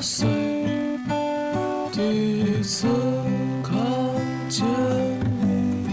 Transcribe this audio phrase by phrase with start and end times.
[0.00, 1.96] 第
[2.38, 2.86] 一次
[3.64, 3.74] 看
[4.48, 5.92] 见你。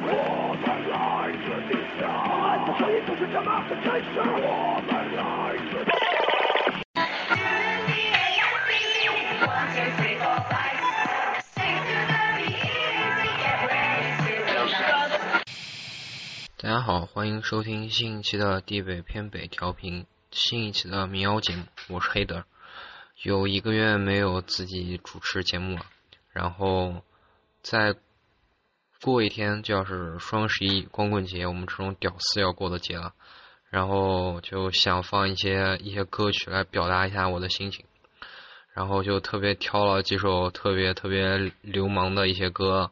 [0.00, 0.10] 我
[0.58, 2.02] 们来自地下，
[2.66, 4.06] 这声音就是这么的真实。
[4.18, 5.22] 我们来
[5.70, 5.72] 自。
[16.56, 22.42] 大家好，欢迎收听新一期的地北偏北调频，新一期的民谣节目，我是黑德。
[23.22, 25.84] 有一个月没有自己主持节目了，
[26.32, 27.02] 然后
[27.62, 27.94] 再
[29.02, 33.12] 过一天就要是双十一光棍节，我们这种屌丝要过的节了，
[33.68, 37.84] 然后就想放一些一些歌曲来表达一下我的心情，
[38.72, 42.90] 然后就特别挑了几首特别特别流氓的一些歌，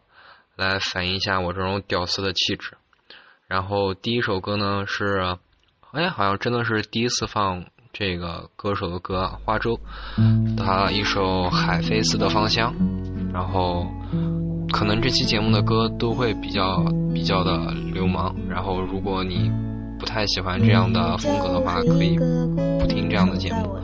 [0.56, 2.76] 来反映一下我这种屌丝的气质。
[3.46, 5.38] 然后第一首歌呢是，
[5.92, 9.76] 哎，好像真的是第一次放这个歌手的歌，花粥，
[10.56, 12.72] 他一首《海飞丝的芳香》。
[13.32, 13.86] 然后，
[14.72, 18.34] 可能这期节目的歌都会比较比较的流氓。
[18.48, 19.50] 然后，如果你
[19.98, 22.16] 不太喜欢这样的风格的话，可以
[22.78, 23.76] 不听这样的节目。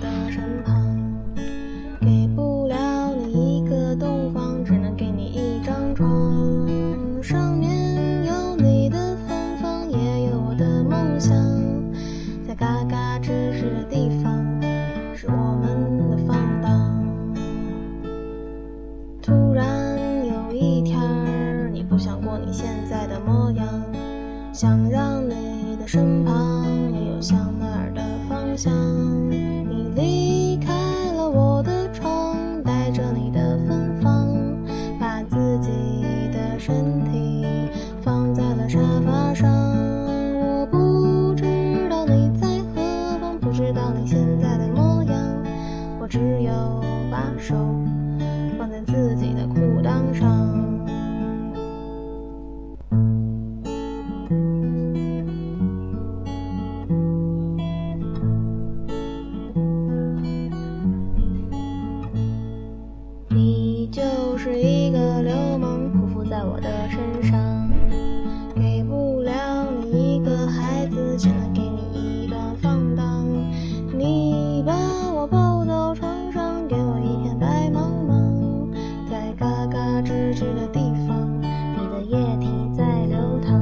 [80.06, 80.78] 失去的地
[81.08, 83.60] 方，你的液体在流淌。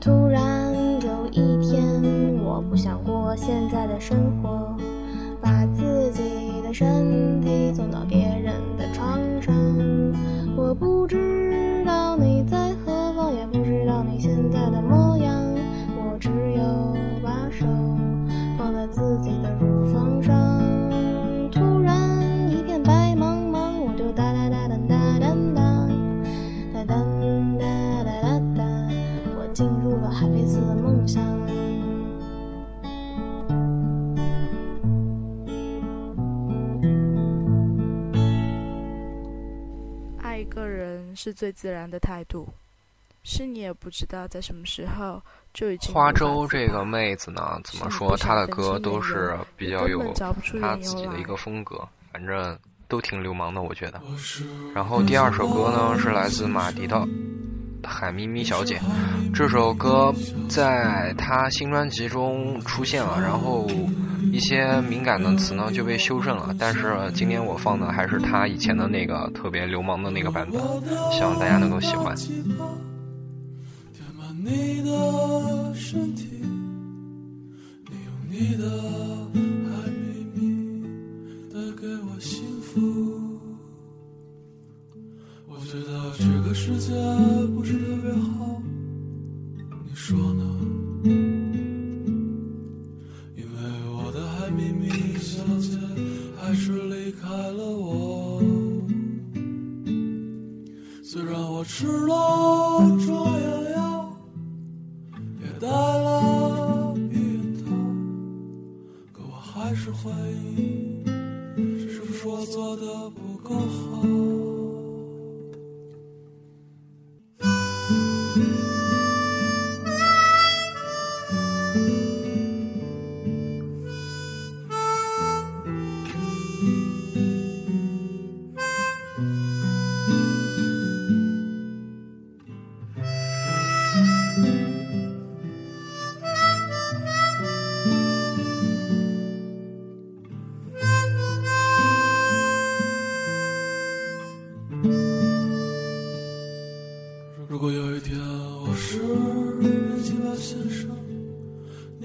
[0.00, 1.84] 突然有一天，
[2.42, 4.74] 我不想过现在的生活，
[5.42, 6.22] 把自己
[6.64, 9.54] 的身体送到别人的床上。
[10.56, 11.47] 我不知
[40.58, 42.48] 个人是最自然的态度，
[43.22, 45.22] 是你也不知道在什么时候
[45.54, 45.94] 就已经。
[45.94, 48.16] 花粥这个妹子呢，怎么说？
[48.16, 50.12] 她的歌都是比较有
[50.60, 52.58] 她自己的一个风格，反正
[52.88, 54.00] 都挺流氓的，我觉得。
[54.74, 56.96] 然后第二首歌呢，是来自马迪的
[57.86, 58.78] 《海咪咪小姐》。
[59.32, 60.12] 这首歌
[60.48, 63.66] 在她新专辑中出现了，然后
[64.32, 66.54] 一些敏感的词呢就被修正了。
[66.58, 70.60] 但是今天我放的还是他以前的那个特别流氓的那个版本，
[71.12, 72.16] 希望大家能够喜欢。
[74.40, 76.26] 你的身体，
[77.90, 78.64] 你用你的
[79.68, 79.90] 爱
[80.34, 80.86] 秘密
[81.52, 82.80] 带给我幸福。
[85.48, 86.94] 我觉得这个世界
[87.54, 88.62] 不是特别好，
[89.84, 90.44] 你说呢？
[101.78, 104.12] 吃了壮阳药。
[105.60, 107.66] 带了避孕套，
[109.12, 110.10] 可我还是怀
[110.56, 111.04] 疑，
[111.88, 114.02] 是不是我做的不够好。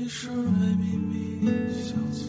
[0.04, 2.26] 你是梅咪咪小姐，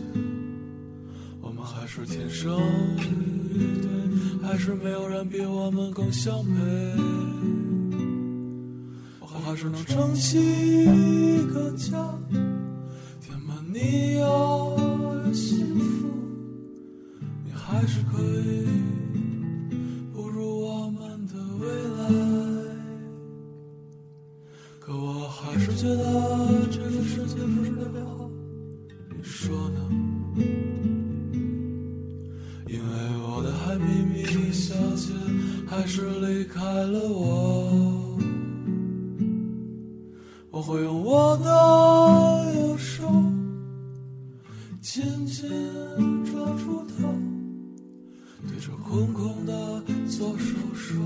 [1.41, 2.57] 我们还是天生
[3.01, 6.53] 一对，还是没有人比我们更相配。
[9.19, 12.17] 我还是能撑起一个家，
[13.21, 16.07] 填满你要的幸福，
[17.45, 18.69] 你还是可以
[37.09, 38.17] 我，
[40.51, 43.05] 我会用我的右手
[44.81, 45.49] 紧紧
[46.25, 47.03] 抓住它，
[48.49, 50.97] 对着空空的左手说：“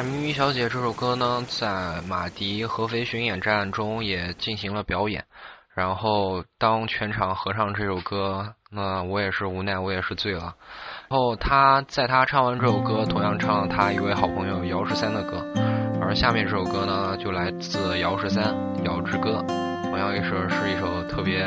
[0.00, 5.22] 海咪咪小姐》这首歌呢，在马迪合肥巡演站中也进行了表演。
[5.74, 10.54] 然后，当全场合唱这首歌，那我也是无奈，我也是醉了。
[11.10, 15.46] 然后他在他唱完这首歌，同样唱了他一位好朋友姚十三的歌。
[16.00, 19.44] 而下面这首歌呢，就来自姚十三《姚之歌》，
[19.82, 21.44] 同样也是是一首特别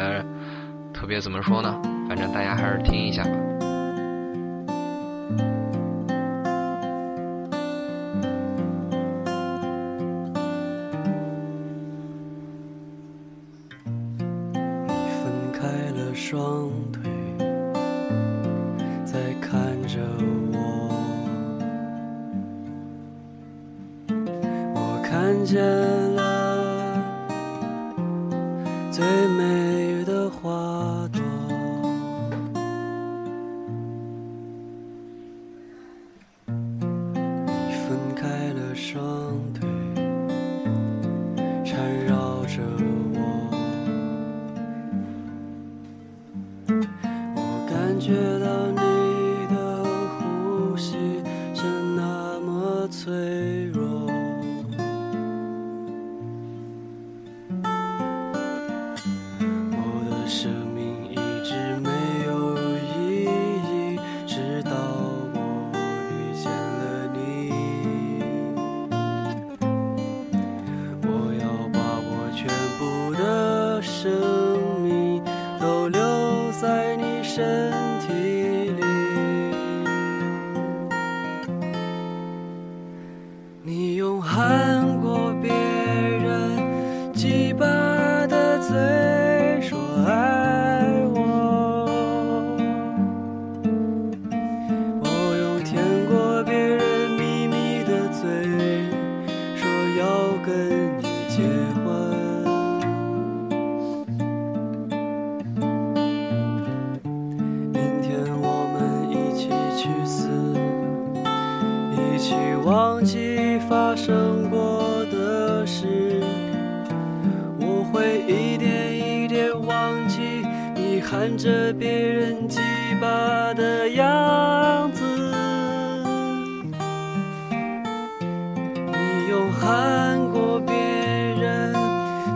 [0.94, 1.82] 特别怎么说呢？
[2.08, 3.32] 反正大家还是听一下吧。
[16.14, 17.02] 双腿，
[19.04, 20.00] 在看着
[20.54, 20.58] 我。
[24.76, 25.62] 我看见
[53.14, 53.63] 么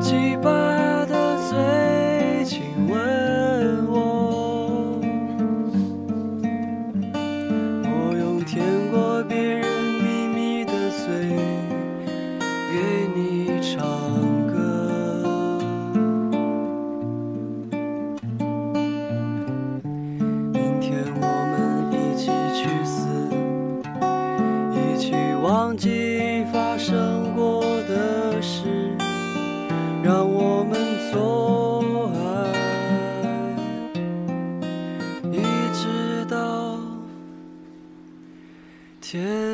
[0.07, 0.56] 几百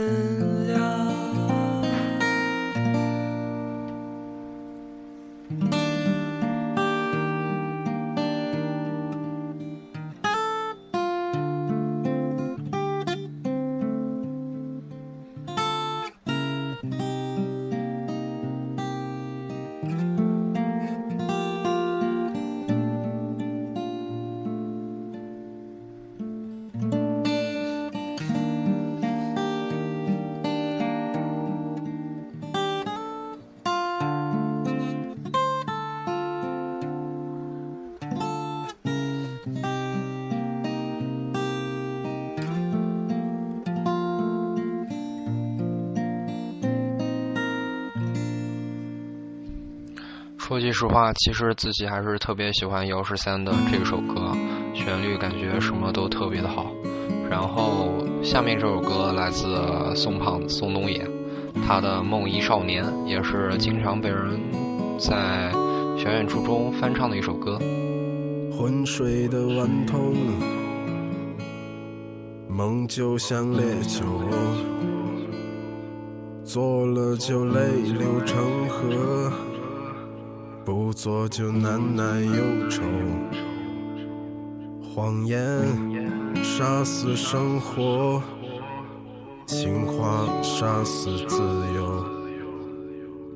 [0.03, 1.42] 天亮。
[50.53, 54.37] 说句实话，其实自己还是特别喜欢姚十三的这首歌，
[54.71, 56.67] 旋律感觉什么都特别的好。
[57.27, 59.47] 然后下面这首歌来自
[59.95, 61.09] 宋胖子宋冬野，
[61.65, 64.39] 他的《梦遗少年》也是经常被人
[64.99, 65.51] 在
[65.97, 67.57] 小演出中翻唱的一首歌。
[68.55, 70.13] 昏睡的顽童，
[72.47, 74.05] 梦就像烈酒，
[76.43, 77.59] 做了就泪
[77.97, 79.32] 流成河。
[80.93, 82.83] 不做就难耐忧愁，
[84.93, 85.39] 谎言
[86.43, 88.21] 杀死生活，
[89.47, 91.41] 情话杀死自
[91.75, 92.05] 由。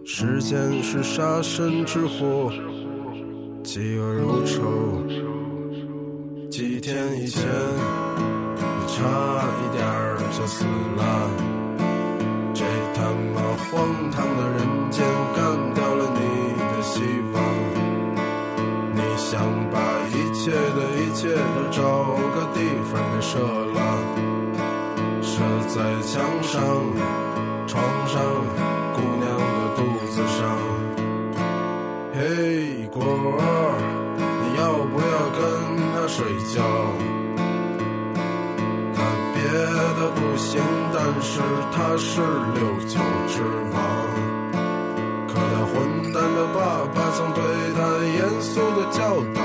[0.05, 2.53] 时间是杀身之祸，
[3.63, 4.61] 饥饿如仇。
[6.51, 7.43] 几天以前，
[8.59, 9.83] 你差一点
[10.31, 10.63] 就死
[10.95, 11.31] 了，
[12.53, 13.01] 这他
[13.33, 15.03] 妈荒唐的人间
[20.47, 21.83] 一切的一切都找
[22.31, 23.77] 个地方给射了，
[25.21, 25.75] 射在
[26.07, 26.63] 墙上、
[27.67, 28.15] 床上、
[28.93, 30.39] 姑娘的肚子上。
[32.13, 33.03] 嘿，果
[33.37, 33.43] 儿，
[34.15, 35.37] 你要不要跟
[35.91, 36.23] 他睡
[36.55, 36.55] 觉？
[38.95, 38.97] 他
[39.33, 39.37] 别
[39.99, 40.63] 的不行，
[40.93, 41.41] 但是
[41.73, 42.21] 他是
[42.55, 42.95] 六九
[43.27, 43.75] 之王。
[45.73, 45.75] 混
[46.13, 46.57] 蛋的爸
[46.95, 47.43] 爸曾对
[47.75, 47.79] 他
[48.15, 49.36] 严肃的教导，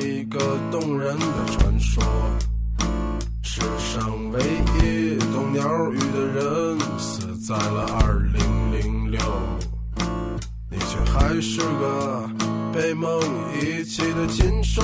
[0.00, 0.38] 一个
[0.70, 2.02] 动人的传说。
[3.42, 4.40] 世上唯
[4.82, 8.40] 一懂鸟语的人死在了二零
[8.72, 9.20] 零六。
[10.70, 12.30] 你却还是个
[12.72, 13.20] 被梦
[13.60, 14.82] 遗弃的禽兽。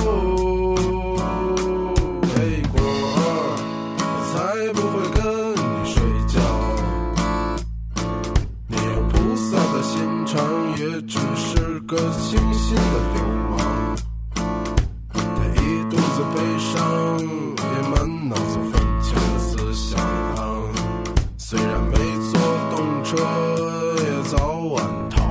[2.77, 4.35] 我才
[4.73, 5.95] 不会跟你睡
[6.27, 6.35] 觉。
[8.67, 9.93] 你有菩萨的心
[10.25, 10.33] 肠
[10.77, 13.24] 也只是个清新的
[24.65, 25.24] one.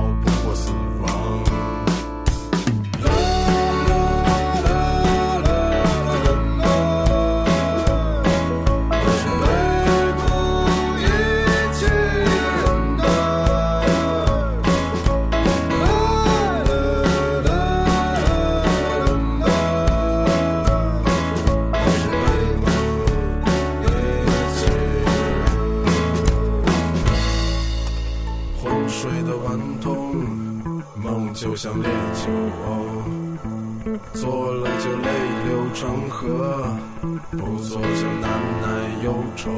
[39.05, 39.51] 忧愁。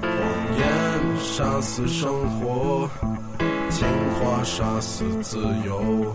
[0.00, 0.10] 谎
[0.56, 0.62] 言
[1.18, 2.88] 杀死生活
[3.68, 6.14] 情话杀死自由。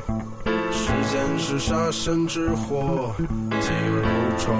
[0.72, 3.14] 时间是杀身之祸
[3.60, 4.02] 记如
[4.38, 4.54] 仇。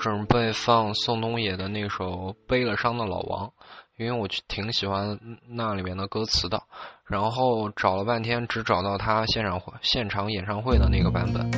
[0.00, 2.04] 准备放宋冬野的那首
[2.48, 3.46] 《背了伤的老王》，
[3.98, 6.60] 因为我挺喜欢那里面的歌词的。
[7.04, 11.50] 然后找了半天，只找到他现场现场演唱会的那个版本，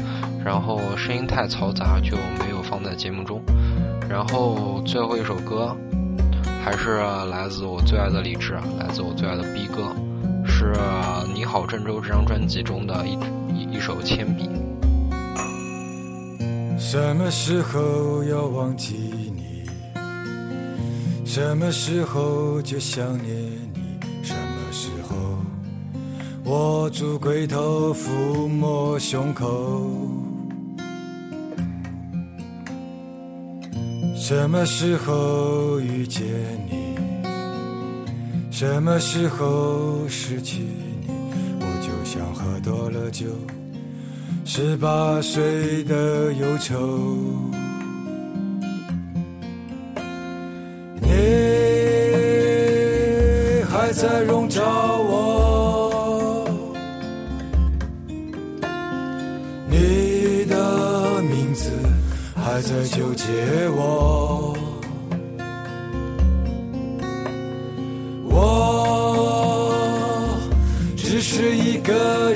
[0.45, 3.41] 然后声音太嘈杂，就没有放在节目中。
[4.11, 5.77] 然后最后一首歌，
[6.65, 6.97] 还是
[7.31, 9.95] 来自我最爱的李志，来自我最爱的 B 哥，
[10.45, 10.73] 是
[11.33, 13.13] 《你好郑州》这张专辑中的一
[13.55, 14.49] 一一首铅笔。
[16.85, 18.97] 什么时候要忘记
[19.37, 19.65] 你？
[21.25, 23.35] 什么时候就想念
[23.73, 24.01] 你？
[24.21, 25.39] 什么时候
[26.51, 29.87] 握住龟头抚摸胸口？
[34.17, 36.27] 什么时候遇见
[36.69, 36.99] 你？
[38.51, 40.63] 什么时候失去
[41.01, 41.09] 你？
[41.61, 43.27] 我就像喝多了酒。
[44.45, 46.77] 十八岁的忧愁，
[51.01, 51.09] 你
[53.71, 54.61] 还在笼罩
[55.09, 56.47] 我，
[59.71, 61.71] 你的名字
[62.35, 63.25] 还在纠结
[63.75, 64.55] 我，
[68.29, 68.37] 我
[70.97, 72.32] 只是一个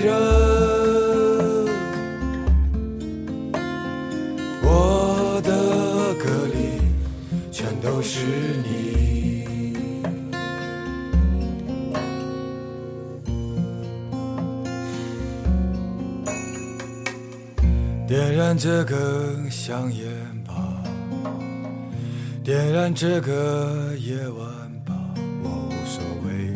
[8.27, 8.33] 是
[8.65, 9.77] 你，
[18.09, 20.09] 点燃这个香烟
[20.45, 20.83] 吧，
[22.43, 24.45] 点燃这个夜晚
[24.85, 24.93] 吧，
[25.45, 26.53] 我无所谓，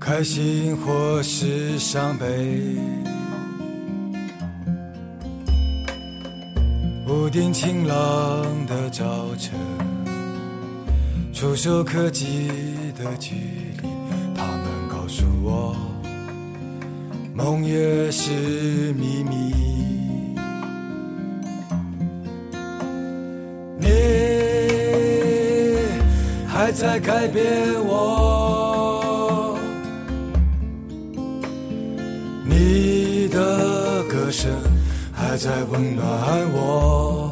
[0.00, 2.78] 开心或是伤悲。
[7.22, 7.96] 不定晴朗
[8.66, 9.04] 的早
[9.38, 9.54] 晨，
[11.32, 12.50] 触手可及
[12.98, 13.36] 的距
[13.80, 13.88] 离，
[14.34, 15.76] 他们告诉我，
[17.32, 19.54] 梦也是秘密。
[23.78, 23.86] 你
[26.48, 27.46] 还在改变
[27.84, 29.56] 我，
[32.44, 34.50] 你的歌声。
[35.32, 36.04] 还在温暖
[36.52, 37.31] 我，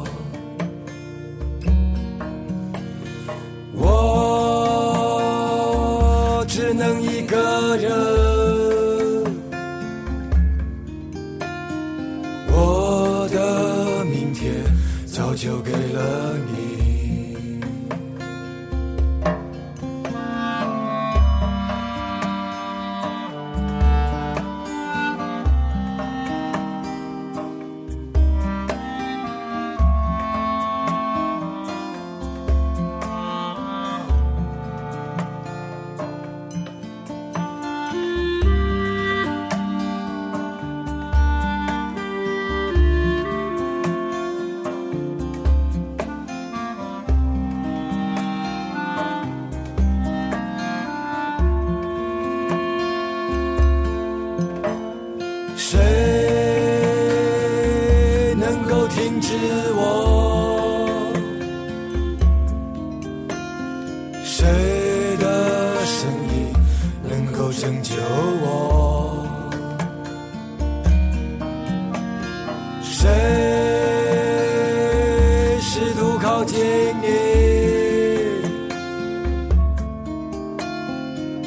[77.01, 77.07] 你。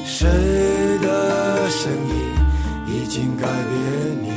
[0.05, 0.29] 谁
[1.03, 2.15] 的声音
[2.89, 3.73] 已经改变
[4.23, 4.35] 你？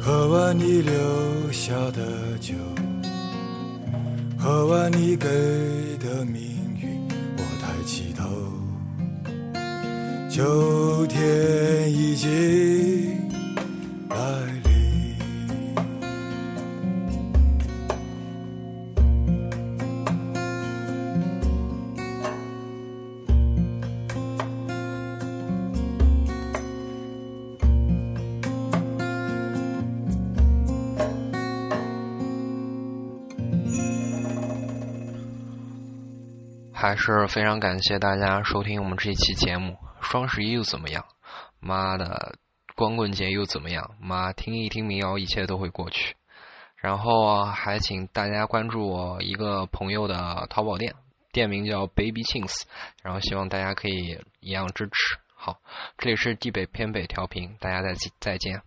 [0.00, 0.92] 喝完你留
[1.52, 2.54] 下的酒
[4.38, 5.28] 喝完你给
[36.80, 39.76] 还是非常感谢大家收听我们这一期节目。
[40.00, 41.04] 双十一又怎么样？
[41.58, 42.36] 妈的，
[42.74, 43.90] 光棍节又怎么样？
[44.00, 46.16] 妈，听一听民谣，一切都会过去。
[46.76, 50.94] 然后还请大家关注我一个朋友的淘宝店，
[51.32, 52.62] 店名叫 Baby Chins。
[53.02, 55.18] 然后希望大家可以一样支持。
[55.34, 55.58] 好，
[55.98, 58.62] 这里是地北偏北调频，大家再再见。